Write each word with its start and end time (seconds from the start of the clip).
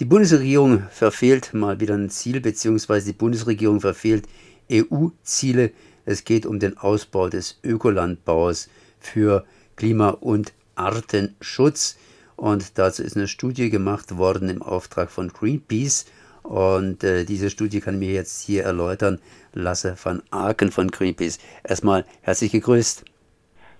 Die 0.00 0.06
Bundesregierung 0.06 0.84
verfehlt 0.88 1.52
mal 1.52 1.78
wieder 1.78 1.94
ein 1.94 2.08
Ziel, 2.08 2.40
beziehungsweise 2.40 3.08
die 3.08 3.18
Bundesregierung 3.18 3.82
verfehlt 3.82 4.26
EU-Ziele. 4.72 5.72
Es 6.06 6.24
geht 6.24 6.46
um 6.46 6.58
den 6.58 6.78
Ausbau 6.78 7.28
des 7.28 7.60
Ökolandbaus 7.62 8.70
für 8.98 9.44
Klima- 9.76 10.08
und 10.08 10.54
Artenschutz. 10.74 11.98
Und 12.36 12.78
dazu 12.78 13.02
ist 13.02 13.14
eine 13.14 13.28
Studie 13.28 13.68
gemacht 13.68 14.16
worden 14.16 14.48
im 14.48 14.62
Auftrag 14.62 15.10
von 15.10 15.28
Greenpeace. 15.28 16.06
Und 16.44 17.04
äh, 17.04 17.26
diese 17.26 17.50
Studie 17.50 17.80
kann 17.80 17.98
mir 17.98 18.14
jetzt 18.14 18.40
hier 18.40 18.64
erläutern 18.64 19.20
Lasse 19.52 19.98
van 20.02 20.22
Aken 20.30 20.70
von 20.70 20.90
Greenpeace. 20.90 21.38
Erstmal 21.62 22.06
herzlich 22.22 22.52
gegrüßt. 22.52 23.04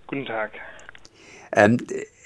Guten 0.06 0.26
Tag. 0.26 0.50
Ähm, 1.52 1.78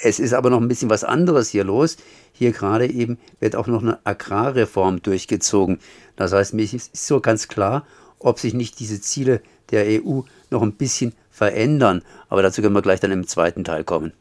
es 0.04 0.20
ist 0.20 0.34
aber 0.34 0.50
noch 0.50 0.60
ein 0.60 0.68
bisschen 0.68 0.90
was 0.90 1.02
anderes 1.02 1.48
hier 1.48 1.64
los. 1.64 1.96
Hier 2.32 2.52
gerade 2.52 2.86
eben 2.86 3.18
wird 3.40 3.56
auch 3.56 3.66
noch 3.66 3.82
eine 3.82 3.98
Agrarreform 4.04 5.00
durchgezogen. 5.00 5.78
Das 6.14 6.32
heißt, 6.32 6.52
mir 6.52 6.62
ist 6.62 6.94
so 6.94 7.20
ganz 7.20 7.48
klar, 7.48 7.86
ob 8.18 8.38
sich 8.38 8.52
nicht 8.52 8.78
diese 8.80 9.00
Ziele 9.00 9.40
der 9.70 9.86
EU 9.86 10.20
noch 10.50 10.60
ein 10.60 10.74
bisschen 10.74 11.14
verändern. 11.30 12.02
Aber 12.28 12.42
dazu 12.42 12.60
können 12.60 12.74
wir 12.74 12.82
gleich 12.82 13.00
dann 13.00 13.12
im 13.12 13.26
zweiten 13.26 13.64
Teil 13.64 13.82
kommen. 13.82 14.12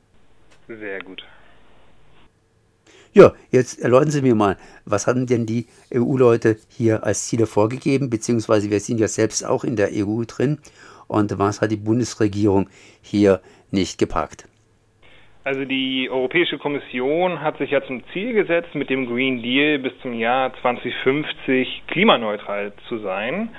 Sehr 0.69 1.01
gut. 1.01 1.25
Ja, 3.11 3.33
jetzt 3.51 3.79
erläutern 3.79 4.11
Sie 4.11 4.21
mir 4.21 4.35
mal, 4.35 4.57
was 4.85 5.05
hatten 5.05 5.27
denn 5.27 5.45
die 5.45 5.67
EU-Leute 5.93 6.57
hier 6.69 7.03
als 7.03 7.25
Ziele 7.25 7.45
vorgegeben, 7.45 8.09
beziehungsweise 8.09 8.69
wir 8.69 8.79
sind 8.79 8.99
ja 8.99 9.09
selbst 9.09 9.45
auch 9.45 9.65
in 9.65 9.75
der 9.75 9.89
EU 9.91 10.23
drin 10.23 10.59
und 11.07 11.37
was 11.37 11.59
hat 11.59 11.71
die 11.71 11.75
Bundesregierung 11.75 12.69
hier 13.01 13.41
nicht 13.69 13.99
gepackt? 13.99 14.47
Also 15.45 15.65
die 15.65 16.09
Europäische 16.09 16.57
Kommission 16.57 17.41
hat 17.41 17.57
sich 17.57 17.71
ja 17.71 17.83
zum 17.83 18.01
Ziel 18.13 18.33
gesetzt, 18.33 18.75
mit 18.75 18.89
dem 18.89 19.07
Green 19.07 19.41
Deal 19.41 19.77
bis 19.79 19.91
zum 20.01 20.13
Jahr 20.13 20.53
2050 20.61 21.83
klimaneutral 21.87 22.71
zu 22.87 22.99
sein. 22.99 23.49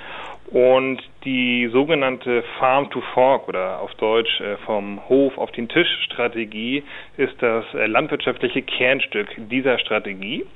Und 0.47 1.03
die 1.25 1.69
sogenannte 1.73 2.43
Farm 2.59 2.89
to 2.91 3.03
Fork 3.13 3.49
oder 3.49 3.81
auf 3.81 3.95
Deutsch 3.97 4.41
äh, 4.41 4.57
vom 4.65 5.07
Hof 5.09 5.37
auf 5.37 5.51
den 5.53 5.69
Tisch 5.69 5.89
Strategie 6.05 6.83
ist 7.17 7.35
das 7.41 7.65
äh, 7.75 7.87
landwirtschaftliche 7.87 8.63
Kernstück 8.63 9.29
dieser 9.37 9.79
Strategie. 9.79 10.47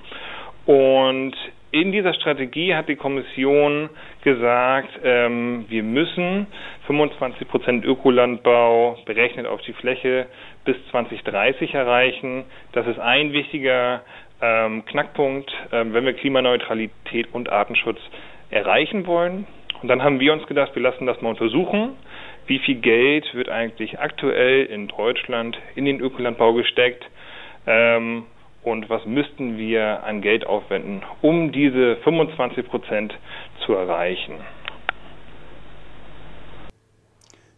Und 0.66 1.34
in 1.70 1.92
dieser 1.92 2.14
Strategie 2.14 2.74
hat 2.74 2.88
die 2.88 2.96
Kommission 2.96 3.90
gesagt, 4.22 4.88
ähm, 5.04 5.66
wir 5.68 5.82
müssen 5.82 6.46
25 6.86 7.46
Prozent 7.48 7.84
Ökolandbau 7.84 8.96
berechnet 9.04 9.46
auf 9.46 9.60
die 9.62 9.74
Fläche 9.74 10.26
bis 10.64 10.76
2030 10.90 11.74
erreichen. 11.74 12.44
Das 12.72 12.86
ist 12.86 12.98
ein 12.98 13.32
wichtiger 13.32 14.02
ähm, 14.40 14.84
Knackpunkt, 14.86 15.52
ähm, 15.72 15.92
wenn 15.92 16.04
wir 16.06 16.14
Klimaneutralität 16.14 17.28
und 17.32 17.50
Artenschutz 17.50 17.98
erreichen 18.50 19.06
wollen. 19.06 19.46
Und 19.82 19.88
dann 19.88 20.02
haben 20.02 20.20
wir 20.20 20.32
uns 20.32 20.46
gedacht, 20.46 20.74
wir 20.74 20.82
lassen 20.82 21.06
das 21.06 21.20
mal 21.20 21.30
untersuchen. 21.30 21.90
Wie 22.46 22.58
viel 22.60 22.76
Geld 22.76 23.34
wird 23.34 23.50
eigentlich 23.50 23.98
aktuell 23.98 24.64
in 24.64 24.88
Deutschland 24.88 25.58
in 25.74 25.84
den 25.84 26.00
Ökolandbau 26.00 26.54
gesteckt? 26.54 27.04
Und 28.68 28.90
was 28.90 29.02
müssten 29.06 29.56
wir 29.56 30.04
an 30.04 30.20
Geld 30.20 30.46
aufwenden, 30.46 31.02
um 31.22 31.52
diese 31.52 31.96
25 32.04 32.66
Prozent 32.66 33.14
zu 33.64 33.72
erreichen? 33.72 34.34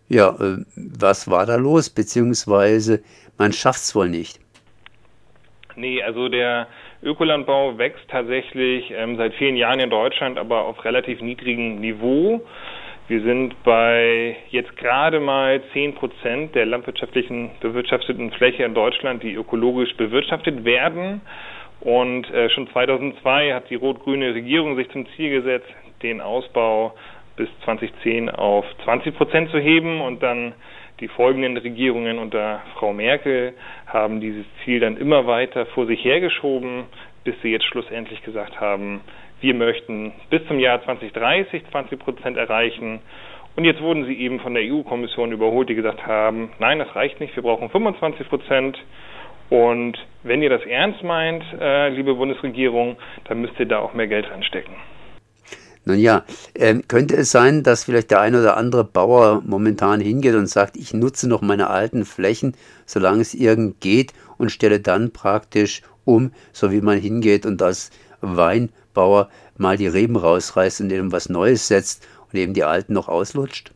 Ja, 0.09 0.29
äh, 0.29 0.59
was 0.77 1.29
war 1.29 1.47
da 1.47 1.57
los? 1.57 1.91
Beziehungsweise 1.91 3.03
man 3.39 3.53
schafft 3.53 3.81
es 3.81 3.97
wohl 3.97 4.09
nicht. 4.09 4.39
Nee, 5.75 6.01
also 6.01 6.29
der 6.29 6.69
Ökolandbau 7.03 7.77
wächst 7.77 8.09
tatsächlich 8.09 8.93
ähm, 8.93 9.17
seit 9.17 9.35
vielen 9.35 9.57
Jahren 9.57 9.81
in 9.81 9.91
Deutschland, 9.91 10.39
aber 10.39 10.63
auf 10.63 10.85
relativ 10.85 11.21
niedrigem 11.21 11.81
Niveau. 11.81 12.41
Wir 13.11 13.23
sind 13.23 13.61
bei 13.65 14.37
jetzt 14.51 14.77
gerade 14.77 15.19
mal 15.19 15.61
10 15.73 15.97
Prozent 15.97 16.55
der 16.55 16.65
landwirtschaftlichen 16.65 17.51
bewirtschafteten 17.59 18.31
Fläche 18.31 18.63
in 18.63 18.73
Deutschland, 18.73 19.25
die 19.25 19.35
ökologisch 19.35 19.97
bewirtschaftet 19.97 20.65
werden. 20.65 21.21
Und 21.81 22.31
äh, 22.31 22.49
schon 22.51 22.69
2002 22.69 23.53
hat 23.53 23.69
die 23.69 23.75
rot-grüne 23.75 24.33
Regierung 24.33 24.77
sich 24.77 24.89
zum 24.91 25.09
Ziel 25.17 25.31
gesetzt, 25.31 25.67
den 26.05 26.21
Ausbau 26.21 26.95
bis 27.35 27.49
2010 27.65 28.31
auf 28.31 28.65
20 28.85 29.17
Prozent 29.17 29.51
zu 29.51 29.59
heben 29.59 30.01
und 30.01 30.23
dann 30.23 30.53
die 31.01 31.09
folgenden 31.09 31.57
Regierungen 31.57 32.17
unter 32.21 32.63
Frau 32.75 32.93
Merkel 32.93 33.55
haben 33.89 34.21
dieses 34.21 34.47
Ziel 34.65 34.79
dann 34.79 34.97
immer 34.97 35.27
weiter 35.27 35.67
vor 35.67 35.87
sich 35.87 36.05
hergeschoben, 36.05 36.85
bis 37.25 37.35
sie 37.43 37.51
jetzt 37.51 37.65
schlussendlich 37.65 38.23
gesagt 38.23 38.61
haben, 38.61 39.01
wir 39.41 39.55
möchten 39.55 40.13
bis 40.29 40.47
zum 40.47 40.59
Jahr 40.59 40.83
2030 40.85 41.63
20 41.71 41.99
Prozent 41.99 42.37
erreichen. 42.37 43.01
Und 43.57 43.65
jetzt 43.65 43.81
wurden 43.81 44.07
sie 44.07 44.15
eben 44.15 44.41
von 44.41 44.55
der 44.55 44.63
EU-Kommission 44.63 45.33
überholt, 45.33 45.69
die 45.69 45.75
gesagt 45.75 46.07
haben, 46.07 46.51
nein, 46.59 46.79
das 46.79 46.95
reicht 46.95 47.21
nicht, 47.21 47.35
wir 47.37 47.43
brauchen 47.43 47.69
25 47.69 48.29
Prozent. 48.29 48.79
Und 49.49 49.99
wenn 50.23 50.43
ihr 50.43 50.51
das 50.51 50.65
ernst 50.65 51.03
meint, 51.03 51.43
äh, 51.61 51.89
liebe 51.89 52.15
Bundesregierung, 52.15 52.97
dann 53.25 53.41
müsst 53.41 53.59
ihr 53.59 53.67
da 53.67 53.81
auch 53.81 53.95
mehr 53.95 54.07
Geld 54.07 54.31
reinstecken. 54.31 54.75
Nun 55.85 55.99
ja, 55.99 56.25
äh, 56.55 56.75
könnte 56.87 57.17
es 57.17 57.33
sein, 57.33 57.63
dass 57.63 57.85
vielleicht 57.85 58.11
der 58.11 58.21
ein 58.21 58.35
oder 58.35 58.57
andere 58.57 58.85
Bauer 58.85 59.43
momentan 59.45 60.01
hingeht 60.01 60.35
und 60.35 60.47
sagt, 60.47 60.77
ich 60.77 60.95
nutze 60.95 61.29
noch 61.29 61.43
meine 61.43 61.69
alten 61.69 62.05
Flächen, 62.05 62.55
solange 62.87 63.23
es 63.23 63.35
irgend 63.35 63.81
geht 63.81 64.13
und 64.37 64.53
stelle 64.53 64.79
dann 64.79 65.13
praktisch 65.13 65.83
um, 66.05 66.33
so 66.53 66.71
wie 66.71 66.81
man 66.81 66.99
hingeht 66.99 67.47
und 67.47 67.61
als 67.63 67.91
Weinbauer 68.95 69.29
mal 69.57 69.77
die 69.77 69.87
Reben 69.87 70.17
rausreißt 70.17 70.81
und 70.81 70.93
eben 70.93 71.13
was 71.13 71.29
Neues 71.29 71.69
setzt 71.69 72.07
und 72.33 72.39
eben 72.39 72.55
die 72.55 72.65
alten 72.65 72.93
noch 72.93 73.09
auslutscht? 73.09 73.73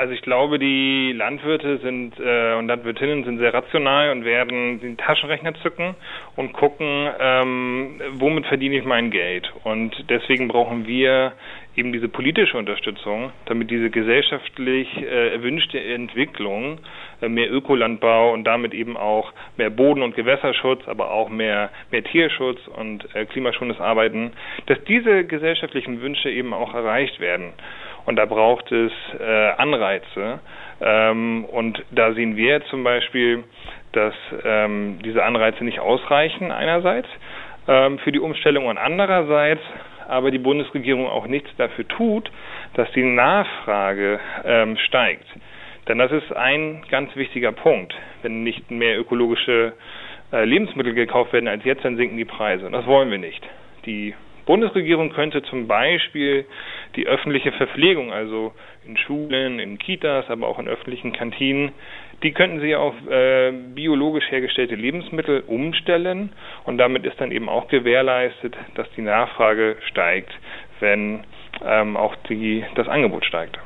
Also 0.00 0.14
ich 0.14 0.22
glaube, 0.22 0.58
die 0.58 1.12
Landwirte 1.12 1.76
sind 1.76 2.18
äh, 2.18 2.54
und 2.54 2.68
Landwirtinnen 2.68 3.22
sind 3.24 3.36
sehr 3.36 3.52
rational 3.52 4.12
und 4.12 4.24
werden 4.24 4.80
den 4.80 4.96
Taschenrechner 4.96 5.52
zücken 5.56 5.94
und 6.36 6.54
gucken, 6.54 7.06
ähm, 7.20 8.00
womit 8.12 8.46
verdiene 8.46 8.78
ich 8.78 8.84
mein 8.86 9.10
Geld. 9.10 9.52
Und 9.62 9.92
deswegen 10.08 10.48
brauchen 10.48 10.86
wir 10.86 11.34
eben 11.76 11.92
diese 11.92 12.08
politische 12.08 12.56
Unterstützung, 12.56 13.30
damit 13.44 13.70
diese 13.70 13.90
gesellschaftlich 13.90 14.88
äh, 14.96 15.34
erwünschte 15.34 15.78
Entwicklung, 15.78 16.78
äh, 17.20 17.28
mehr 17.28 17.52
Ökolandbau 17.52 18.32
und 18.32 18.44
damit 18.44 18.72
eben 18.72 18.96
auch 18.96 19.34
mehr 19.58 19.68
Boden- 19.68 20.02
und 20.02 20.16
Gewässerschutz, 20.16 20.88
aber 20.88 21.10
auch 21.10 21.28
mehr, 21.28 21.68
mehr 21.90 22.02
Tierschutz 22.04 22.58
und 22.68 23.06
äh, 23.14 23.26
klimaschonendes 23.26 23.82
Arbeiten, 23.82 24.32
dass 24.64 24.82
diese 24.84 25.24
gesellschaftlichen 25.24 26.00
Wünsche 26.00 26.30
eben 26.30 26.54
auch 26.54 26.72
erreicht 26.72 27.20
werden. 27.20 27.52
Und 28.10 28.16
da 28.16 28.24
braucht 28.24 28.72
es 28.72 28.90
äh, 29.20 29.50
Anreize. 29.50 30.40
Ähm, 30.80 31.44
und 31.44 31.80
da 31.92 32.12
sehen 32.12 32.36
wir 32.36 32.60
zum 32.64 32.82
Beispiel, 32.82 33.44
dass 33.92 34.14
ähm, 34.44 34.98
diese 35.04 35.22
Anreize 35.22 35.62
nicht 35.62 35.78
ausreichen 35.78 36.50
einerseits 36.50 37.06
ähm, 37.68 38.00
für 38.00 38.10
die 38.10 38.18
Umstellung 38.18 38.66
und 38.66 38.78
andererseits 38.78 39.62
aber 40.08 40.32
die 40.32 40.40
Bundesregierung 40.40 41.06
auch 41.06 41.28
nichts 41.28 41.50
dafür 41.56 41.86
tut, 41.86 42.32
dass 42.74 42.90
die 42.96 43.04
Nachfrage 43.04 44.18
ähm, 44.44 44.76
steigt. 44.88 45.26
Denn 45.86 45.98
das 45.98 46.10
ist 46.10 46.32
ein 46.32 46.82
ganz 46.90 47.14
wichtiger 47.14 47.52
Punkt. 47.52 47.94
Wenn 48.22 48.42
nicht 48.42 48.72
mehr 48.72 48.98
ökologische 48.98 49.74
äh, 50.32 50.44
Lebensmittel 50.44 50.94
gekauft 50.94 51.32
werden 51.32 51.46
als 51.46 51.62
jetzt, 51.62 51.84
dann 51.84 51.96
sinken 51.96 52.16
die 52.16 52.24
Preise. 52.24 52.66
Und 52.66 52.72
das 52.72 52.86
wollen 52.86 53.08
wir 53.12 53.18
nicht. 53.18 53.46
Die 53.86 54.14
Bundesregierung 54.46 55.10
könnte 55.10 55.42
zum 55.42 55.68
Beispiel 55.68 56.44
die 56.96 57.06
öffentliche 57.06 57.52
Verpflegung, 57.52 58.12
also 58.12 58.52
in 58.86 58.96
Schulen, 58.96 59.58
in 59.58 59.78
Kitas, 59.78 60.28
aber 60.28 60.48
auch 60.48 60.58
in 60.58 60.68
öffentlichen 60.68 61.12
Kantinen, 61.12 61.72
die 62.22 62.32
könnten 62.32 62.60
sie 62.60 62.74
auf 62.74 62.94
äh, 63.08 63.52
biologisch 63.52 64.30
hergestellte 64.30 64.74
Lebensmittel 64.74 65.42
umstellen. 65.46 66.32
Und 66.64 66.78
damit 66.78 67.04
ist 67.06 67.20
dann 67.20 67.32
eben 67.32 67.48
auch 67.48 67.68
gewährleistet, 67.68 68.56
dass 68.74 68.86
die 68.96 69.02
Nachfrage 69.02 69.76
steigt, 69.88 70.32
wenn 70.80 71.24
ähm, 71.64 71.96
auch 71.96 72.14
die, 72.28 72.64
das 72.74 72.88
Angebot 72.88 73.24
steigt. 73.24 73.58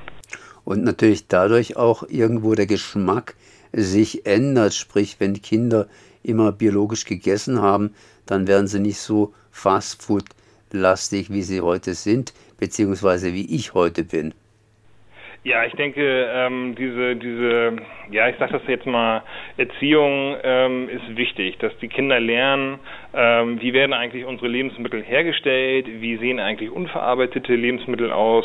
Und 0.65 0.85
natürlich 0.85 1.29
dadurch 1.29 1.77
auch 1.77 2.05
irgendwo 2.09 2.55
der 2.55 2.67
Geschmack 2.67 3.35
sich 3.73 4.25
ändert, 4.27 4.75
sprich 4.75 5.17
wenn 5.19 5.43
Kinder 5.43 5.87
immer 6.23 6.53
biologisch 6.53 7.05
gegessen 7.05 7.61
haben, 7.61 7.95
dann 8.27 8.47
werden 8.47 8.67
sie 8.67 8.81
nicht 8.81 8.99
so 8.99 9.35
Fastfood 9.51 10.25
lastig, 10.71 11.31
wie 11.31 11.43
sie 11.43 11.61
heute 11.61 11.95
sind, 11.95 12.33
beziehungsweise 12.65 13.35
wie 13.35 13.47
ich 13.55 13.75
heute 13.75 14.05
bin. 14.05 14.33
Ja, 15.43 15.67
ich 15.67 15.75
denke, 15.75 16.01
ähm, 16.33 16.75
diese, 16.75 17.17
diese, 17.17 17.77
ja, 18.11 18.31
ich 18.31 18.37
sage 18.39 18.55
das 18.55 18.63
jetzt 18.67 18.87
mal, 18.87 19.23
Erziehung 19.59 20.37
ähm, 20.43 20.89
ist 20.89 21.15
wichtig, 21.19 21.59
dass 21.59 21.77
die 21.83 21.89
Kinder 21.89 22.19
lernen, 22.19 22.79
ähm, 23.15 23.61
wie 23.61 23.73
werden 23.73 23.93
eigentlich 23.93 24.25
unsere 24.25 24.49
Lebensmittel 24.49 25.03
hergestellt, 25.03 25.87
wie 26.01 26.17
sehen 26.17 26.41
eigentlich 26.41 26.71
unverarbeitete 26.71 27.55
Lebensmittel 27.55 28.11
aus 28.11 28.45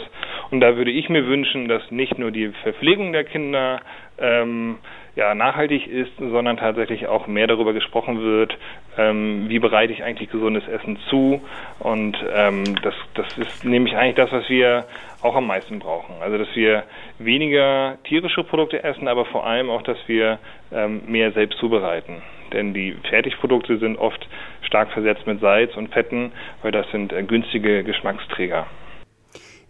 Und 0.52 0.62
da 0.62 0.78
würde 0.78 0.92
ich 0.92 1.10
mir 1.10 1.26
wünschen, 1.26 1.68
dass 1.68 1.90
nicht 1.92 2.18
nur 2.20 2.32
die 2.32 2.50
Verpflegung 2.64 3.12
der 3.12 3.24
Kinder 3.24 3.80
ähm, 4.20 4.78
ja, 5.16 5.34
nachhaltig 5.34 5.88
ist, 5.88 6.12
sondern 6.18 6.58
tatsächlich 6.58 7.08
auch 7.08 7.28
mehr 7.28 7.48
darüber 7.48 7.74
gesprochen 7.74 8.22
wird, 8.22 8.58
ähm, 8.98 9.50
wie 9.50 9.60
bereite 9.60 9.92
ich 9.92 10.04
eigentlich 10.04 10.30
gesundes 10.30 10.68
Essen 10.68 10.98
zu. 11.10 11.42
Und 11.80 12.18
ähm, 12.34 12.64
das, 12.84 12.94
das 13.16 13.38
ist 13.38 13.66
nämlich 13.66 13.96
eigentlich 13.96 14.16
das, 14.16 14.32
was 14.32 14.48
wir 14.50 14.86
auch 15.22 15.36
am 15.36 15.48
meisten 15.48 15.80
brauchen. 15.80 16.16
Also 16.22 16.38
dass 16.38 16.56
wir 16.56 16.84
weniger 17.18 17.98
tierische 18.04 18.44
Produkte 18.44 18.84
essen, 18.84 19.08
aber 19.08 19.26
vor 19.26 19.46
allem 19.46 19.70
auch, 19.70 19.82
dass 19.82 19.98
wir 20.08 20.40
ähm, 20.72 21.02
mehr 21.08 21.32
selbst 21.32 21.58
zubereiten. 21.60 22.22
Denn 22.52 22.74
die 22.74 22.96
Fertigprodukte 23.10 23.78
sind 23.78 23.98
oft 23.98 24.28
stark 24.62 24.92
versetzt 24.92 25.26
mit 25.28 25.40
Salz 25.40 25.76
und 25.76 25.94
Fetten, 25.94 26.32
weil 26.62 26.72
das 26.72 26.90
sind 26.92 27.14
äh, 27.14 27.24
günstige 27.24 27.84
Geschmacksträger. 27.84 28.68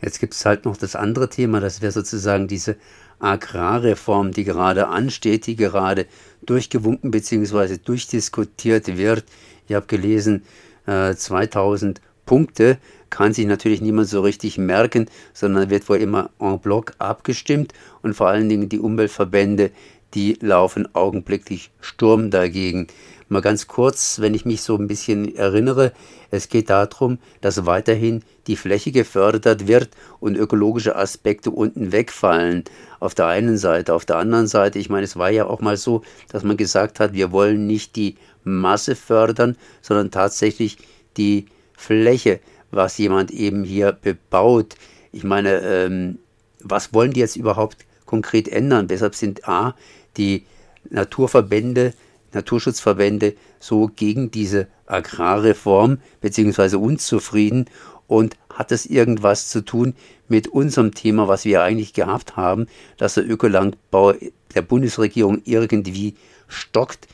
Jetzt 0.01 0.19
gibt 0.19 0.33
es 0.33 0.45
halt 0.45 0.65
noch 0.65 0.77
das 0.77 0.95
andere 0.95 1.29
Thema, 1.29 1.59
das 1.59 1.81
wäre 1.81 1.91
sozusagen 1.91 2.47
diese 2.47 2.77
Agrarreform, 3.19 4.31
die 4.31 4.45
gerade 4.45 4.87
ansteht, 4.87 5.45
die 5.45 5.57
gerade 5.57 6.05
durchgewunken 6.41 7.11
bzw. 7.11 7.77
durchdiskutiert 7.83 8.97
wird. 8.97 9.25
Ich 9.67 9.75
habe 9.75 9.87
gelesen, 9.87 10.43
äh, 10.87 11.13
2000 11.13 12.01
Punkte 12.25 12.77
kann 13.09 13.33
sich 13.33 13.47
natürlich 13.47 13.81
niemand 13.81 14.07
so 14.07 14.21
richtig 14.21 14.57
merken, 14.57 15.07
sondern 15.33 15.69
wird 15.69 15.89
wohl 15.89 15.97
immer 15.97 16.29
en 16.39 16.59
bloc 16.59 16.93
abgestimmt 16.99 17.73
und 18.03 18.13
vor 18.13 18.27
allen 18.27 18.47
Dingen 18.47 18.69
die 18.69 18.79
Umweltverbände, 18.79 19.71
die 20.13 20.37
laufen 20.41 20.93
augenblicklich 20.93 21.71
Sturm 21.81 22.31
dagegen. 22.31 22.87
Mal 23.31 23.41
ganz 23.41 23.67
kurz, 23.67 24.19
wenn 24.19 24.33
ich 24.33 24.45
mich 24.45 24.63
so 24.63 24.75
ein 24.75 24.87
bisschen 24.87 25.35
erinnere, 25.35 25.93
es 26.31 26.49
geht 26.49 26.71
darum, 26.71 27.19
dass 27.41 27.67
weiterhin 27.67 28.23
die 28.47 28.55
Fläche 28.55 28.91
gefördert 28.91 29.67
wird 29.67 29.89
und 30.19 30.35
ökologische 30.35 30.95
Aspekte 30.95 31.51
unten 31.51 31.91
wegfallen. 31.91 32.63
Auf 32.99 33.13
der 33.13 33.27
einen 33.27 33.57
Seite, 33.57 33.93
auf 33.93 34.05
der 34.05 34.17
anderen 34.17 34.47
Seite, 34.47 34.79
ich 34.79 34.89
meine, 34.89 35.03
es 35.03 35.15
war 35.15 35.29
ja 35.29 35.45
auch 35.45 35.61
mal 35.61 35.77
so, 35.77 36.01
dass 36.31 36.43
man 36.43 36.57
gesagt 36.57 36.99
hat, 36.99 37.13
wir 37.13 37.31
wollen 37.31 37.67
nicht 37.67 37.95
die 37.95 38.15
Masse 38.43 38.95
fördern, 38.95 39.55
sondern 39.81 40.09
tatsächlich 40.09 40.77
die 41.17 41.45
Fläche, 41.77 42.39
was 42.71 42.97
jemand 42.97 43.29
eben 43.29 43.63
hier 43.63 43.91
bebaut. 43.91 44.75
Ich 45.11 45.23
meine, 45.23 45.59
ähm, 45.59 46.19
was 46.63 46.93
wollen 46.93 47.13
die 47.13 47.19
jetzt 47.19 47.35
überhaupt 47.35 47.77
konkret 48.05 48.47
ändern? 48.47 48.87
Deshalb 48.87 49.15
sind 49.15 49.47
A, 49.47 49.75
die 50.17 50.45
Naturverbände 50.89 51.93
Naturschutzverbände 52.33 53.33
so 53.59 53.87
gegen 53.87 54.31
diese 54.31 54.67
Agrarreform 54.85 55.99
bzw. 56.21 56.75
unzufrieden 56.75 57.65
und 58.07 58.37
hat 58.53 58.71
es 58.71 58.85
irgendwas 58.85 59.49
zu 59.49 59.61
tun 59.61 59.93
mit 60.27 60.47
unserem 60.47 60.93
Thema, 60.93 61.27
was 61.27 61.45
wir 61.45 61.61
eigentlich 61.61 61.93
gehabt 61.93 62.35
haben, 62.37 62.67
dass 62.97 63.15
der 63.15 63.29
Ökolandbau 63.29 64.13
der 64.55 64.61
Bundesregierung 64.61 65.41
irgendwie 65.45 66.15
stockt, 66.47 67.07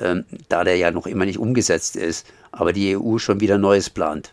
ähm, 0.00 0.24
da 0.48 0.64
der 0.64 0.76
ja 0.76 0.90
noch 0.90 1.06
immer 1.06 1.24
nicht 1.24 1.38
umgesetzt 1.38 1.96
ist, 1.96 2.26
aber 2.52 2.72
die 2.72 2.96
EU 2.96 3.18
schon 3.18 3.40
wieder 3.40 3.58
Neues 3.58 3.90
plant. 3.90 4.32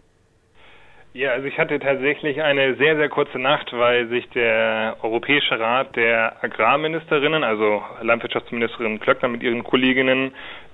Ja, 1.15 1.29
also 1.31 1.47
ich 1.47 1.57
hatte 1.57 1.79
tatsächlich 1.79 2.41
eine 2.41 2.75
sehr, 2.75 2.97
sehr 2.97 3.07
kurze 3.07 3.39
Nacht, 3.39 3.71
weil 3.71 4.09
sich 4.09 4.27
der 4.31 4.97
Europäische 5.01 5.57
Rat 5.57 5.95
der 5.95 6.43
Agrarministerinnen, 6.43 7.41
also 7.41 7.81
Landwirtschaftsministerin 8.01 8.99
Klöckner 8.99 9.29
mit 9.29 9.41
ihren 9.41 9.63
Kolleginnen 9.63 10.33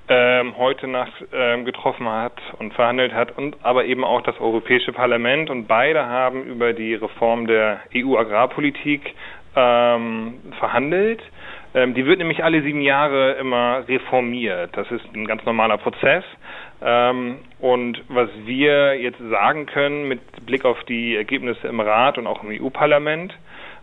ähm, 0.09 0.57
heute 0.57 0.87
Nacht 0.87 1.13
ähm, 1.31 1.63
getroffen 1.63 2.09
hat 2.09 2.41
und 2.57 2.73
verhandelt 2.73 3.13
hat 3.13 3.37
und 3.37 3.55
aber 3.61 3.85
eben 3.85 4.03
auch 4.03 4.23
das 4.23 4.39
Europäische 4.39 4.91
Parlament 4.93 5.51
und 5.51 5.67
beide 5.67 6.07
haben 6.07 6.43
über 6.45 6.73
die 6.73 6.95
Reform 6.95 7.45
der 7.45 7.81
EU-Agrarpolitik 7.95 9.13
ähm, 9.55 10.39
verhandelt. 10.57 11.21
Ähm, 11.75 11.93
die 11.93 12.07
wird 12.07 12.17
nämlich 12.17 12.43
alle 12.43 12.63
sieben 12.63 12.81
Jahre 12.81 13.33
immer 13.33 13.87
reformiert. 13.87 14.75
Das 14.75 14.89
ist 14.89 15.05
ein 15.13 15.27
ganz 15.27 15.45
normaler 15.45 15.77
Prozess. 15.77 16.23
Ähm, 16.83 17.37
und 17.59 18.03
was 18.09 18.29
wir 18.45 18.99
jetzt 18.99 19.19
sagen 19.29 19.65
können 19.67 20.07
mit 20.07 20.19
Blick 20.45 20.65
auf 20.65 20.83
die 20.85 21.15
Ergebnisse 21.15 21.67
im 21.67 21.79
Rat 21.79 22.17
und 22.17 22.27
auch 22.27 22.43
im 22.43 22.49
EU-Parlament, 22.49 23.37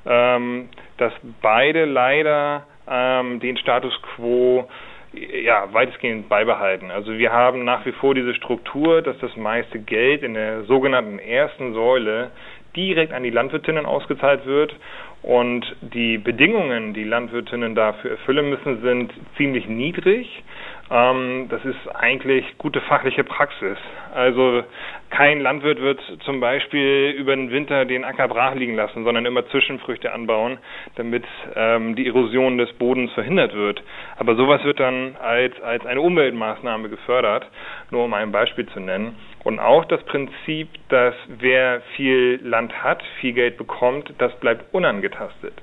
ähm, 0.06 0.68
dass 0.96 1.12
beide 1.40 1.84
leider 1.84 2.66
ähm, 2.88 3.40
den 3.40 3.56
Status 3.56 3.92
quo 4.02 4.68
ja, 5.12 5.72
weitestgehend 5.72 6.28
beibehalten. 6.28 6.90
Also 6.90 7.16
wir 7.16 7.32
haben 7.32 7.64
nach 7.64 7.86
wie 7.86 7.92
vor 7.92 8.14
diese 8.14 8.34
Struktur, 8.34 9.00
dass 9.02 9.16
das 9.18 9.34
meiste 9.36 9.78
Geld 9.78 10.22
in 10.22 10.34
der 10.34 10.64
sogenannten 10.64 11.18
ersten 11.18 11.72
Säule 11.74 12.30
direkt 12.76 13.12
an 13.12 13.22
die 13.22 13.30
Landwirtinnen 13.30 13.86
ausgezahlt 13.86 14.44
wird 14.44 14.74
und 15.22 15.64
die 15.80 16.18
Bedingungen, 16.18 16.94
die 16.94 17.04
Landwirtinnen 17.04 17.74
dafür 17.74 18.12
erfüllen 18.12 18.50
müssen, 18.50 18.82
sind 18.82 19.12
ziemlich 19.36 19.66
niedrig. 19.68 20.42
Ähm, 20.90 21.48
das 21.50 21.64
ist 21.64 21.88
eigentlich 21.94 22.44
gute 22.58 22.80
fachliche 22.80 23.24
Praxis. 23.24 23.76
Also 24.14 24.64
kein 25.10 25.40
Landwirt 25.40 25.80
wird 25.80 26.00
zum 26.24 26.40
Beispiel 26.40 27.14
über 27.16 27.36
den 27.36 27.50
Winter 27.50 27.84
den 27.84 28.04
Acker 28.04 28.28
brach 28.28 28.54
liegen 28.54 28.74
lassen, 28.74 29.04
sondern 29.04 29.26
immer 29.26 29.46
Zwischenfrüchte 29.48 30.12
anbauen, 30.12 30.58
damit 30.96 31.24
ähm, 31.54 31.94
die 31.94 32.06
Erosion 32.06 32.58
des 32.58 32.72
Bodens 32.74 33.12
verhindert 33.12 33.54
wird. 33.54 33.82
Aber 34.16 34.34
sowas 34.36 34.64
wird 34.64 34.80
dann 34.80 35.16
als, 35.16 35.60
als 35.62 35.84
eine 35.84 36.00
Umweltmaßnahme 36.00 36.88
gefördert, 36.88 37.46
nur 37.90 38.04
um 38.04 38.14
ein 38.14 38.32
Beispiel 38.32 38.66
zu 38.66 38.80
nennen. 38.80 39.16
Und 39.44 39.60
auch 39.60 39.84
das 39.84 40.02
Prinzip, 40.04 40.68
dass 40.88 41.14
wer 41.28 41.82
viel 41.96 42.40
Land 42.42 42.82
hat, 42.82 43.02
viel 43.20 43.32
Geld 43.32 43.56
bekommt, 43.56 44.12
das 44.18 44.34
bleibt 44.40 44.74
unangetastet. 44.74 45.54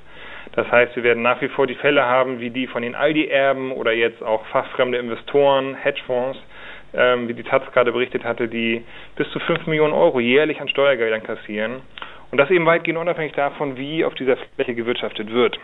Das 0.56 0.72
heißt, 0.72 0.96
wir 0.96 1.04
werden 1.04 1.22
nach 1.22 1.42
wie 1.42 1.50
vor 1.50 1.68
die 1.68 1.76
Fälle 1.76 2.06
haben, 2.06 2.40
wie 2.40 2.50
die 2.50 2.68
von 2.68 2.82
den 2.82 2.96
Aldi-Erben 2.96 3.72
oder 3.72 3.92
jetzt 3.92 4.24
auch 4.24 4.46
fachfremde 4.48 4.98
Investoren, 4.98 5.76
Hedgefonds, 5.76 6.40
ähm, 6.94 7.28
wie 7.28 7.34
die 7.34 7.44
Taz 7.44 7.64
gerade 7.74 7.92
berichtet 7.92 8.24
hatte, 8.24 8.48
die 8.48 8.84
bis 9.18 9.30
zu 9.32 9.40
5 9.40 9.68
Millionen 9.68 9.94
Euro 9.94 10.20
jährlich 10.20 10.62
an 10.62 10.70
Steuergeldern 10.70 11.24
kassieren. 11.24 11.82
Und 12.32 12.38
das 12.38 12.50
eben 12.50 12.66
weitgehend 12.66 13.00
unabhängig 13.00 13.34
davon, 13.34 13.78
wie 13.78 14.06
auf 14.06 14.16
dieser 14.16 14.38
Fläche 14.56 14.76
gewirtschaftet 14.76 15.32
wird. 15.32 15.60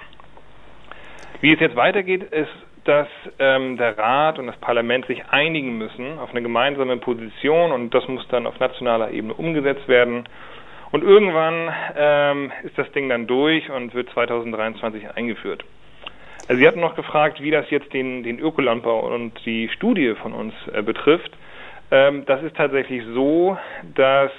Wie 1.39 1.53
es 1.53 1.59
jetzt 1.59 1.75
weitergeht, 1.75 2.23
ist, 2.23 2.51
dass 2.83 3.07
ähm, 3.39 3.77
der 3.77 3.97
Rat 3.97 4.39
und 4.39 4.47
das 4.47 4.57
Parlament 4.57 5.05
sich 5.05 5.23
einigen 5.29 5.77
müssen 5.77 6.17
auf 6.19 6.31
eine 6.31 6.41
gemeinsame 6.41 6.97
Position 6.97 7.71
und 7.71 7.93
das 7.93 8.07
muss 8.07 8.27
dann 8.29 8.47
auf 8.47 8.59
nationaler 8.59 9.11
Ebene 9.11 9.33
umgesetzt 9.33 9.87
werden. 9.87 10.25
Und 10.91 11.03
irgendwann 11.03 11.73
ähm, 11.95 12.51
ist 12.63 12.77
das 12.77 12.91
Ding 12.91 13.07
dann 13.09 13.27
durch 13.27 13.69
und 13.69 13.93
wird 13.93 14.09
2023 14.09 15.15
eingeführt. 15.15 15.63
Also 16.47 16.59
Sie 16.59 16.67
hatten 16.67 16.81
noch 16.81 16.95
gefragt, 16.95 17.41
wie 17.41 17.51
das 17.51 17.69
jetzt 17.69 17.93
den, 17.93 18.23
den 18.23 18.39
Ökolandbau 18.39 19.13
und 19.13 19.33
die 19.45 19.69
Studie 19.69 20.15
von 20.21 20.33
uns 20.33 20.53
äh, 20.73 20.81
betrifft. 20.81 21.31
Ähm, 21.91 22.25
das 22.25 22.43
ist 22.43 22.55
tatsächlich 22.55 23.03
so, 23.13 23.57
dass 23.95 24.31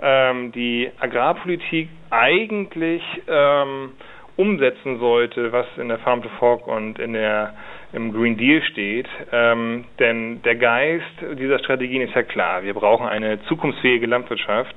ähm, 0.00 0.52
die 0.52 0.90
Agrarpolitik 0.98 1.88
eigentlich 2.10 3.02
ähm, 3.28 3.92
umsetzen 4.36 4.98
sollte, 4.98 5.52
was 5.52 5.66
in 5.78 5.88
der 5.88 5.98
Farm 5.98 6.22
to 6.22 6.28
Fork 6.38 6.66
und 6.66 6.98
in 6.98 7.12
der 7.12 7.54
im 7.96 8.12
Green 8.12 8.36
Deal 8.36 8.62
steht. 8.62 9.08
Ähm, 9.32 9.86
denn 9.98 10.42
der 10.42 10.54
Geist 10.56 11.04
dieser 11.38 11.58
Strategien 11.58 12.02
ist 12.02 12.14
ja 12.14 12.22
klar. 12.22 12.62
Wir 12.62 12.74
brauchen 12.74 13.06
eine 13.06 13.42
zukunftsfähige 13.44 14.06
Landwirtschaft, 14.06 14.76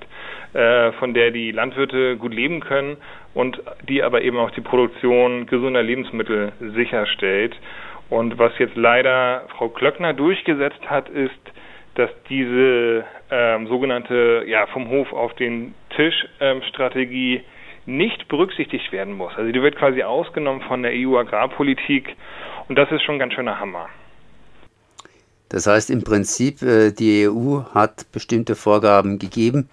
äh, 0.53 0.93
von 0.93 1.13
der 1.13 1.31
die 1.31 1.51
Landwirte 1.51 2.15
gut 2.15 2.33
leben 2.33 2.61
können 2.61 2.97
und 3.33 3.61
die 3.87 4.01
aber 4.01 4.21
eben 4.21 4.37
auch 4.37 4.51
die 4.51 4.61
Produktion 4.61 5.45
gesunder 5.45 5.83
Lebensmittel 5.83 6.53
sicherstellt. 6.59 7.55
Und 8.09 8.39
was 8.39 8.57
jetzt 8.57 8.75
leider 8.75 9.43
Frau 9.49 9.67
Klöckner 9.69 10.13
durchgesetzt 10.13 10.89
hat, 10.89 11.09
ist, 11.09 11.39
dass 11.95 12.09
diese 12.29 13.03
ähm, 13.29 13.67
sogenannte 13.67 14.43
ja, 14.47 14.65
vom 14.67 14.89
Hof 14.89 15.11
auf 15.11 15.33
den 15.35 15.75
Tisch 15.95 16.25
ähm, 16.39 16.61
Strategie 16.69 17.41
nicht 17.85 18.27
berücksichtigt 18.29 18.91
werden 18.91 19.15
muss. 19.15 19.35
Also 19.35 19.51
die 19.51 19.61
wird 19.61 19.75
quasi 19.75 20.03
ausgenommen 20.03 20.61
von 20.61 20.83
der 20.83 20.93
EU-Agrarpolitik 20.93 22.15
und 22.69 22.75
das 22.75 22.89
ist 22.91 23.01
schon 23.03 23.15
ein 23.15 23.19
ganz 23.19 23.33
schöner 23.33 23.59
Hammer. 23.59 23.89
Das 25.49 25.65
heißt 25.65 25.89
im 25.89 26.03
Prinzip, 26.03 26.61
äh, 26.61 26.91
die 26.91 27.27
EU 27.27 27.63
hat 27.73 28.11
bestimmte 28.11 28.55
Vorgaben 28.55 29.17
gegeben 29.17 29.67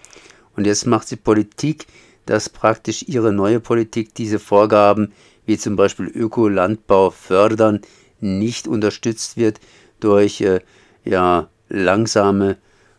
und 0.57 0.67
jetzt 0.67 0.87
macht 0.87 1.07
sie 1.07 1.17
Politik, 1.17 1.87
dass 2.25 2.49
praktisch 2.49 3.05
ihre 3.07 3.33
neue 3.33 3.61
Politik 3.61 4.15
diese 4.15 4.39
Vorgaben, 4.39 5.13
wie 5.45 5.59
zum 5.59 5.77
Beispiel 5.77 6.07
Ökolandbau 6.07 7.11
fördern, 7.11 7.83
nicht 8.21 8.67
unterstützt 8.67 9.37
wird 9.37 9.61
durch 10.01 10.41
äh, 10.41 10.61
ja, 11.05 11.49
langsame 11.69 12.57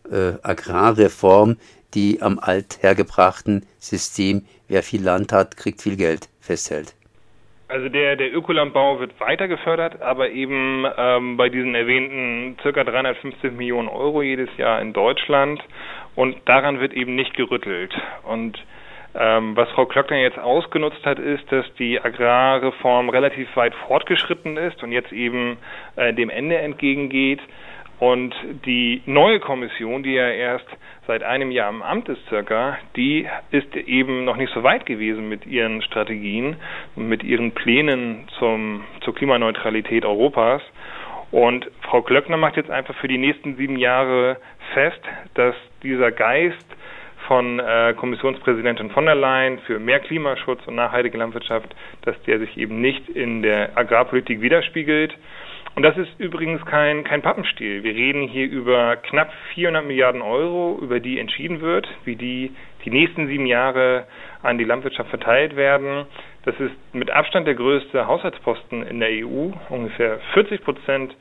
äh, 0.09 0.33
Agrarreform, 0.43 1.57
die 1.95 2.21
am 2.21 2.37
althergebrachten 2.37 3.65
System, 3.79 4.45
wer 4.67 4.83
viel 4.83 5.03
Land 5.03 5.33
hat, 5.33 5.57
kriegt 5.57 5.81
viel 5.81 5.95
Geld, 5.95 6.29
festhält. 6.39 6.93
Also 7.69 7.89
der, 7.89 8.15
der 8.15 8.33
Ökolandbau 8.33 8.99
wird 8.99 9.19
weiter 9.19 9.47
gefördert, 9.49 10.01
aber 10.01 10.29
eben 10.29 10.85
ähm, 10.97 11.35
bei 11.35 11.49
diesen 11.49 11.75
erwähnten 11.75 12.57
circa 12.61 12.85
350 12.85 13.51
Millionen 13.51 13.89
Euro 13.89 14.21
jedes 14.21 14.49
Jahr 14.57 14.81
in 14.81 14.93
Deutschland 14.93 15.61
und 16.15 16.37
daran 16.45 16.79
wird 16.79 16.93
eben 16.93 17.15
nicht 17.15 17.33
gerüttelt. 17.33 17.93
Und 18.23 18.57
Ähm, 19.19 19.55
was 19.55 19.67
Frau 19.71 19.87
Klöckner 19.87 20.17
jetzt 20.17 20.37
ausgenutzt 20.37 21.03
hat, 21.03 21.17
ist, 21.17 21.51
dass 21.51 21.65
die 21.79 21.99
Agrarreform 21.99 23.09
relativ 23.09 23.47
weit 23.55 23.73
fortgeschritten 23.87 24.57
ist 24.57 24.83
und 24.83 24.91
jetzt 24.91 25.11
eben 25.11 25.57
äh, 25.95 26.13
dem 26.13 26.29
Ende 26.29 26.57
entgegengeht. 26.57 27.39
Und 27.99 28.35
die 28.65 29.01
neue 29.07 29.39
Kommission, 29.39 30.03
die 30.03 30.13
ja 30.13 30.29
erst 30.29 30.67
seit 31.07 31.23
einem 31.23 31.51
Jahr 31.51 31.69
im 31.69 31.81
Amt 31.81 32.09
ist 32.09 32.19
circa, 32.27 32.77
die 32.95 33.25
ist 33.51 33.75
eben 33.75 34.25
noch 34.25 34.35
nicht 34.35 34.53
so 34.53 34.61
weit 34.63 34.85
gewesen 34.85 35.29
mit 35.29 35.45
ihren 35.45 35.81
Strategien 35.81 36.57
und 36.95 37.07
mit 37.07 37.23
ihren 37.23 37.51
Plänen 37.53 38.27
zum, 38.37 38.83
zur 39.01 39.15
Klimaneutralität 39.15 40.05
Europas. 40.05 40.61
Und 41.31 41.69
Frau 41.81 42.01
Klöckner 42.01 42.37
macht 42.37 42.57
jetzt 42.57 42.69
einfach 42.69 42.95
für 42.95 43.07
die 43.07 43.17
nächsten 43.17 43.55
sieben 43.55 43.77
Jahre 43.77 44.37
fest, 44.73 45.01
dass 45.33 45.55
dieser 45.81 46.11
Geist 46.11 46.65
von 47.27 47.59
äh, 47.59 47.93
Kommissionspräsidentin 47.97 48.89
von 48.91 49.05
der 49.05 49.15
Leyen 49.15 49.59
für 49.59 49.79
mehr 49.79 49.99
Klimaschutz 49.99 50.65
und 50.65 50.75
nachhaltige 50.75 51.17
Landwirtschaft, 51.17 51.75
dass 52.03 52.15
der 52.23 52.39
sich 52.39 52.57
eben 52.57 52.79
nicht 52.79 53.09
in 53.09 53.41
der 53.41 53.77
Agrarpolitik 53.77 54.39
widerspiegelt. 54.41 55.13
Und 55.77 55.83
das 55.83 55.95
ist 55.95 56.09
übrigens 56.19 56.65
kein, 56.65 57.03
kein 57.03 57.21
Pappenstiel. 57.21 57.83
Wir 57.83 57.93
reden 57.93 58.27
hier 58.27 58.49
über 58.49 58.95
knapp 58.95 59.31
400 59.53 59.85
Milliarden 59.85 60.23
Euro, 60.23 60.79
über 60.81 60.99
die 60.99 61.19
entschieden 61.19 61.61
wird, 61.61 61.87
wie 62.03 62.15
die 62.15 62.51
die 62.83 62.89
nächsten 62.89 63.27
sieben 63.27 63.45
Jahre 63.45 64.07
an 64.41 64.57
die 64.57 64.63
Landwirtschaft 64.63 65.11
verteilt 65.11 65.55
werden. 65.55 66.07
Das 66.45 66.59
ist 66.59 66.73
mit 66.93 67.11
Abstand 67.11 67.45
der 67.45 67.53
größte 67.53 68.07
Haushaltsposten 68.07 68.87
in 68.87 68.99
der 68.99 69.09
EU. 69.23 69.51
Ungefähr 69.69 70.17
40 70.33 70.63
Prozent 70.63 71.15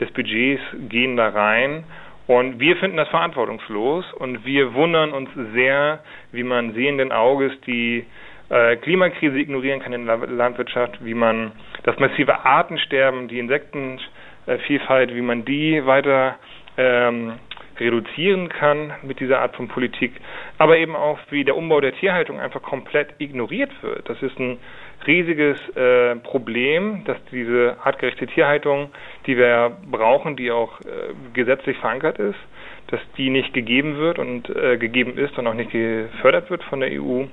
des 0.00 0.10
Budgets 0.10 0.62
gehen 0.88 1.16
da 1.16 1.28
rein. 1.28 1.84
Und 2.26 2.58
wir 2.58 2.76
finden 2.78 2.96
das 2.96 3.08
verantwortungslos 3.10 4.12
und 4.14 4.44
wir 4.44 4.74
wundern 4.74 5.12
uns 5.12 5.30
sehr, 5.54 6.00
wie 6.32 6.42
man 6.42 6.74
sehenden 6.74 7.12
Auges 7.12 7.52
die 7.60 8.04
äh, 8.50 8.76
Klimakrise 8.76 9.38
ignorieren 9.38 9.80
kann 9.80 9.92
in 9.92 10.06
der 10.06 10.18
Landwirtschaft, 10.18 11.04
wie 11.04 11.14
man 11.14 11.52
das 11.84 11.98
massive 11.98 12.44
Artensterben, 12.44 13.28
die 13.28 13.38
Insektenvielfalt, 13.38 15.14
wie 15.14 15.22
man 15.22 15.44
die 15.44 15.84
weiter 15.86 16.36
ähm, 16.76 17.34
reduzieren 17.78 18.48
kann 18.50 18.92
mit 19.02 19.20
dieser 19.20 19.40
Art 19.40 19.56
von 19.56 19.68
Politik, 19.68 20.12
aber 20.58 20.76
eben 20.76 20.94
auch 20.94 21.18
wie 21.30 21.44
der 21.44 21.56
Umbau 21.56 21.80
der 21.80 21.94
Tierhaltung 21.94 22.38
einfach 22.38 22.62
komplett 22.62 23.14
ignoriert 23.18 23.70
wird. 23.82 24.08
Das 24.08 24.20
ist 24.22 24.38
ein 24.38 24.58
riesiges 25.06 25.58
äh, 25.76 26.16
Problem, 26.16 27.04
dass 27.04 27.16
diese 27.32 27.76
artgerechte 27.82 28.26
Tierhaltung, 28.26 28.90
die 29.26 29.36
wir 29.36 29.76
brauchen, 29.90 30.36
die 30.36 30.50
auch 30.50 30.78
äh, 30.80 30.84
gesetzlich 31.32 31.78
verankert 31.78 32.18
ist, 32.18 32.38
dass 32.88 33.00
die 33.16 33.30
nicht 33.30 33.54
gegeben 33.54 33.96
wird 33.96 34.18
und 34.18 34.50
äh, 34.50 34.76
gegeben 34.76 35.16
ist 35.16 35.38
und 35.38 35.46
auch 35.46 35.54
nicht 35.54 35.70
gefördert 35.70 36.50
wird 36.50 36.62
von 36.64 36.80
der 36.80 36.90
EU 37.00 37.24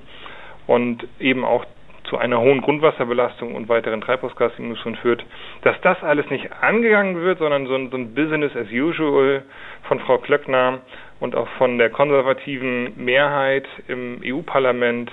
und 0.68 1.08
eben 1.18 1.44
auch 1.44 1.64
zu 2.04 2.16
einer 2.16 2.40
hohen 2.40 2.60
Grundwasserbelastung 2.60 3.54
und 3.54 3.68
weiteren 3.68 4.00
Treibhausgasemissionen 4.00 4.98
führt, 5.00 5.24
dass 5.62 5.76
das 5.82 6.02
alles 6.02 6.30
nicht 6.30 6.50
angegangen 6.62 7.20
wird, 7.20 7.38
sondern 7.38 7.66
so 7.66 7.74
ein, 7.74 7.90
so 7.90 7.96
ein 7.96 8.14
Business 8.14 8.54
as 8.54 8.68
usual 8.70 9.42
von 9.88 9.98
Frau 10.00 10.18
Klöckner 10.18 10.80
und 11.20 11.34
auch 11.34 11.48
von 11.58 11.78
der 11.78 11.90
konservativen 11.90 12.92
Mehrheit 12.96 13.66
im 13.88 14.20
EU-Parlament 14.24 15.10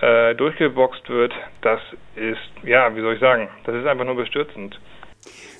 äh, 0.00 0.34
durchgeboxt 0.34 1.08
wird, 1.08 1.32
das 1.62 1.80
ist, 2.16 2.66
ja, 2.66 2.94
wie 2.94 3.00
soll 3.00 3.14
ich 3.14 3.20
sagen, 3.20 3.48
das 3.64 3.74
ist 3.74 3.86
einfach 3.86 4.04
nur 4.04 4.16
bestürzend. 4.16 4.78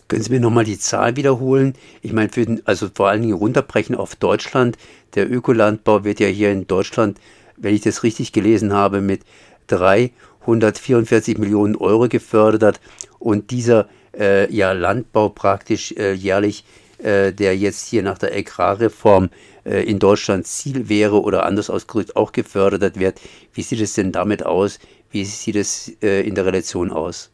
Können 0.08 0.22
Sie 0.22 0.32
mir 0.32 0.40
nochmal 0.40 0.64
die 0.64 0.78
Zahl 0.78 1.16
wiederholen? 1.16 1.74
Ich 2.02 2.12
meine, 2.12 2.28
den, 2.28 2.60
also 2.66 2.88
vor 2.94 3.08
allen 3.08 3.22
Dingen 3.22 3.34
runterbrechen 3.34 3.94
auf 3.94 4.14
Deutschland. 4.16 4.76
Der 5.14 5.30
Ökolandbau 5.30 6.04
wird 6.04 6.20
ja 6.20 6.26
hier 6.26 6.50
in 6.50 6.66
Deutschland, 6.66 7.18
wenn 7.56 7.74
ich 7.74 7.82
das 7.82 8.02
richtig 8.02 8.32
gelesen 8.32 8.72
habe, 8.72 9.00
mit 9.00 9.22
344 9.68 11.38
Millionen 11.38 11.76
Euro 11.76 12.08
gefördert 12.08 12.80
und 13.18 13.50
dieser 13.50 13.88
äh, 14.18 14.52
ja, 14.52 14.72
Landbau 14.72 15.28
praktisch 15.28 15.92
äh, 15.92 16.12
jährlich 16.12 16.64
äh, 17.02 17.32
der 17.32 17.56
jetzt 17.56 17.88
hier 17.88 18.04
nach 18.04 18.18
der 18.18 18.32
Agrarreform 18.32 19.30
äh, 19.64 19.82
in 19.82 19.98
Deutschland 19.98 20.46
Ziel 20.46 20.88
wäre 20.88 21.20
oder 21.20 21.44
anders 21.44 21.68
ausgedrückt 21.68 22.14
auch 22.14 22.30
gefördert 22.30 22.96
wird. 22.96 23.20
Wie 23.52 23.62
sieht 23.62 23.80
es 23.80 23.94
denn 23.94 24.12
damit 24.12 24.46
aus? 24.46 24.78
Wie 25.10 25.24
sieht 25.24 25.56
es 25.56 25.92
äh, 26.00 26.24
in 26.24 26.36
der 26.36 26.46
Relation 26.46 26.92
aus? 26.92 27.31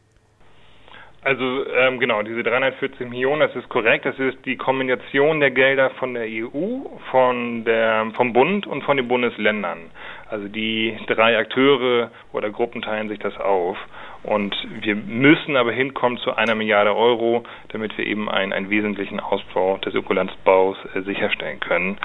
Also 1.24 1.66
ähm, 1.74 1.98
genau, 1.98 2.22
diese 2.22 2.42
340 2.44 3.08
Millionen, 3.10 3.40
das 3.40 3.54
ist 3.56 3.68
korrekt. 3.68 4.06
Das 4.06 4.18
ist 4.18 4.38
die 4.44 4.56
Kombination 4.56 5.40
der 5.40 5.50
Gelder 5.50 5.90
von 5.90 6.14
der 6.14 6.24
EU, 6.24 6.80
von 7.10 7.64
der, 7.64 8.06
vom 8.14 8.32
Bund 8.32 8.66
und 8.66 8.82
von 8.84 8.96
den 8.96 9.08
Bundesländern. 9.08 9.90
Also 10.30 10.46
die 10.46 10.96
drei 11.08 11.36
Akteure 11.36 12.10
oder 12.32 12.50
Gruppen 12.50 12.82
teilen 12.82 13.08
sich 13.08 13.18
das 13.18 13.36
auf. 13.38 13.76
Und 14.22 14.54
wir 14.82 14.94
müssen 14.94 15.56
aber 15.56 15.72
hinkommen 15.72 16.18
zu 16.18 16.34
einer 16.36 16.54
Milliarde 16.54 16.94
Euro, 16.94 17.42
damit 17.70 17.96
wir 17.98 18.06
eben 18.06 18.28
einen, 18.28 18.52
einen 18.52 18.70
wesentlichen 18.70 19.20
Ausbau 19.20 19.78
des 19.78 19.94
Ökolandsbaus 19.94 20.76
äh, 20.94 21.02
sicherstellen 21.02 21.58
können. 21.60 21.98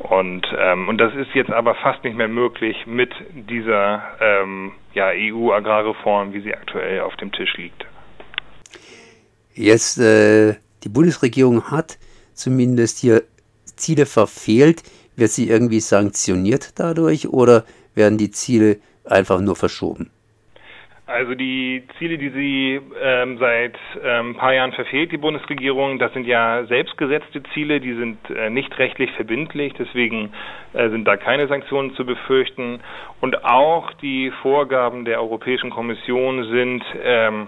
Und, 0.00 0.46
ähm, 0.58 0.88
und 0.88 0.98
das 0.98 1.14
ist 1.14 1.34
jetzt 1.34 1.50
aber 1.52 1.74
fast 1.76 2.02
nicht 2.02 2.16
mehr 2.16 2.28
möglich 2.28 2.86
mit 2.86 3.12
dieser 3.32 4.02
ähm, 4.20 4.72
ja, 4.94 5.10
EU-Agrarreform, 5.12 6.32
wie 6.32 6.40
sie 6.40 6.54
aktuell 6.54 7.00
auf 7.00 7.14
dem 7.16 7.30
Tisch 7.32 7.56
liegt. 7.56 7.86
Jetzt, 9.56 9.98
äh, 9.98 10.56
die 10.84 10.90
Bundesregierung 10.90 11.70
hat 11.70 11.98
zumindest 12.34 12.98
hier 12.98 13.22
Ziele 13.64 14.04
verfehlt. 14.04 14.82
Wird 15.16 15.30
sie 15.30 15.48
irgendwie 15.48 15.80
sanktioniert 15.80 16.78
dadurch 16.78 17.28
oder 17.28 17.64
werden 17.94 18.18
die 18.18 18.30
Ziele 18.30 18.76
einfach 19.04 19.40
nur 19.40 19.56
verschoben? 19.56 20.10
Also 21.06 21.34
die 21.34 21.84
Ziele, 21.98 22.18
die 22.18 22.30
sie 22.30 22.80
ähm, 23.00 23.38
seit 23.38 23.78
ähm, 24.04 24.30
ein 24.30 24.36
paar 24.36 24.52
Jahren 24.52 24.72
verfehlt, 24.72 25.12
die 25.12 25.16
Bundesregierung, 25.16 26.00
das 26.00 26.12
sind 26.12 26.26
ja 26.26 26.66
selbstgesetzte 26.66 27.44
Ziele, 27.54 27.80
die 27.80 27.94
sind 27.94 28.18
äh, 28.28 28.50
nicht 28.50 28.76
rechtlich 28.76 29.12
verbindlich, 29.12 29.72
deswegen 29.78 30.32
äh, 30.72 30.90
sind 30.90 31.06
da 31.06 31.16
keine 31.16 31.46
Sanktionen 31.46 31.94
zu 31.94 32.04
befürchten. 32.04 32.80
Und 33.20 33.44
auch 33.44 33.92
die 34.02 34.32
Vorgaben 34.42 35.04
der 35.04 35.20
Europäischen 35.22 35.70
Kommission 35.70 36.42
sind 36.50 36.84
ähm, 37.02 37.46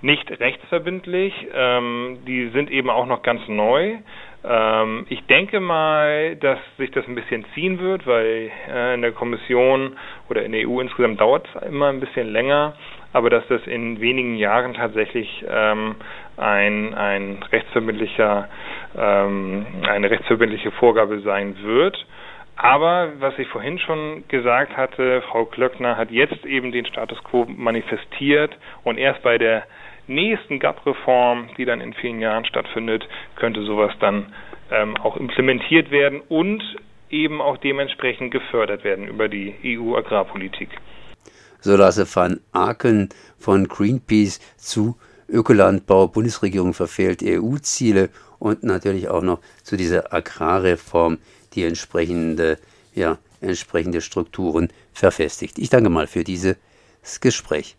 nicht 0.00 0.30
rechtsverbindlich, 0.40 1.32
ähm, 1.52 2.18
die 2.26 2.48
sind 2.50 2.70
eben 2.70 2.90
auch 2.90 3.06
noch 3.06 3.22
ganz 3.22 3.46
neu. 3.48 3.96
Ähm, 4.44 5.06
ich 5.08 5.24
denke 5.26 5.60
mal, 5.60 6.36
dass 6.36 6.58
sich 6.76 6.90
das 6.92 7.06
ein 7.08 7.14
bisschen 7.14 7.44
ziehen 7.54 7.80
wird, 7.80 8.06
weil 8.06 8.50
äh, 8.72 8.94
in 8.94 9.02
der 9.02 9.12
Kommission 9.12 9.96
oder 10.30 10.44
in 10.44 10.52
der 10.52 10.68
EU 10.68 10.80
insgesamt 10.80 11.20
dauert 11.20 11.48
es 11.54 11.62
immer 11.62 11.88
ein 11.88 12.00
bisschen 12.00 12.30
länger, 12.32 12.74
aber 13.12 13.30
dass 13.30 13.46
das 13.48 13.66
in 13.66 14.00
wenigen 14.00 14.36
Jahren 14.36 14.74
tatsächlich 14.74 15.44
ähm, 15.48 15.96
ein, 16.36 16.94
ein 16.94 17.42
rechtsverbindlicher, 17.50 18.48
ähm, 18.96 19.66
eine 19.88 20.10
rechtsverbindliche 20.10 20.70
Vorgabe 20.72 21.20
sein 21.20 21.56
wird. 21.62 22.06
Aber 22.60 23.12
was 23.20 23.38
ich 23.38 23.46
vorhin 23.48 23.78
schon 23.78 24.24
gesagt 24.26 24.76
hatte, 24.76 25.22
Frau 25.30 25.44
Klöckner 25.44 25.96
hat 25.96 26.10
jetzt 26.10 26.44
eben 26.44 26.72
den 26.72 26.86
Status 26.86 27.22
quo 27.22 27.46
manifestiert 27.48 28.56
und 28.82 28.98
erst 28.98 29.22
bei 29.22 29.38
der 29.38 29.64
nächsten 30.08 30.58
GAP-Reform, 30.58 31.50
die 31.56 31.64
dann 31.64 31.80
in 31.80 31.94
vielen 31.94 32.20
Jahren 32.20 32.44
stattfindet, 32.44 33.06
könnte 33.36 33.62
sowas 33.64 33.92
dann 34.00 34.32
ähm, 34.70 34.96
auch 34.96 35.16
implementiert 35.16 35.90
werden 35.90 36.20
und 36.28 36.62
eben 37.10 37.40
auch 37.40 37.56
dementsprechend 37.58 38.30
gefördert 38.30 38.84
werden 38.84 39.06
über 39.06 39.28
die 39.28 39.54
EU-Agrarpolitik. 39.64 40.68
So 41.60 41.76
lasse 41.76 42.06
van 42.14 42.40
Aken 42.52 43.08
von 43.38 43.66
Greenpeace 43.66 44.38
zu 44.56 44.96
Ökolandbau, 45.28 46.08
Bundesregierung 46.08 46.72
verfehlt 46.72 47.22
EU-Ziele 47.22 48.10
und 48.38 48.62
natürlich 48.62 49.08
auch 49.08 49.22
noch 49.22 49.40
zu 49.62 49.76
dieser 49.76 50.12
Agrarreform, 50.12 51.18
die 51.54 51.64
entsprechende, 51.64 52.58
ja, 52.94 53.18
entsprechende 53.40 54.00
Strukturen 54.00 54.68
verfestigt. 54.92 55.58
Ich 55.58 55.70
danke 55.70 55.90
mal 55.90 56.06
für 56.06 56.24
dieses 56.24 56.56
Gespräch. 57.20 57.76